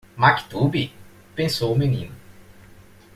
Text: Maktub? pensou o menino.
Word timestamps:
Maktub? 0.17 0.89
pensou 1.35 1.71
o 1.73 1.77
menino. 1.77 2.11